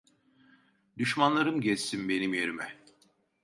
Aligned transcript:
Düşmanlarım 0.97 1.61
gezsin 1.61 2.09
benim 2.09 2.33
yerime. 2.33 2.77